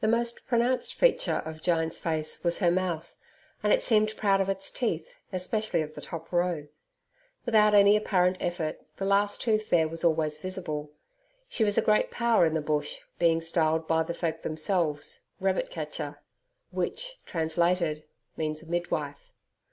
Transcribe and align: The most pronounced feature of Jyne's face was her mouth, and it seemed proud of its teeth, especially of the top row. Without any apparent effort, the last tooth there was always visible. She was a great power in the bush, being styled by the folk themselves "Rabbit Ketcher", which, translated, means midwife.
The 0.00 0.06
most 0.06 0.46
pronounced 0.46 0.94
feature 0.94 1.38
of 1.44 1.60
Jyne's 1.60 1.98
face 1.98 2.44
was 2.44 2.60
her 2.60 2.70
mouth, 2.70 3.16
and 3.60 3.72
it 3.72 3.82
seemed 3.82 4.16
proud 4.16 4.40
of 4.40 4.48
its 4.48 4.70
teeth, 4.70 5.08
especially 5.32 5.82
of 5.82 5.96
the 5.96 6.00
top 6.00 6.30
row. 6.30 6.68
Without 7.44 7.74
any 7.74 7.96
apparent 7.96 8.36
effort, 8.38 8.78
the 8.98 9.04
last 9.04 9.42
tooth 9.42 9.68
there 9.68 9.88
was 9.88 10.04
always 10.04 10.38
visible. 10.38 10.92
She 11.48 11.64
was 11.64 11.76
a 11.76 11.82
great 11.82 12.12
power 12.12 12.46
in 12.46 12.54
the 12.54 12.60
bush, 12.60 13.00
being 13.18 13.40
styled 13.40 13.88
by 13.88 14.04
the 14.04 14.14
folk 14.14 14.42
themselves 14.42 15.24
"Rabbit 15.40 15.70
Ketcher", 15.70 16.20
which, 16.70 17.18
translated, 17.26 18.04
means 18.36 18.64
midwife. 18.68 19.32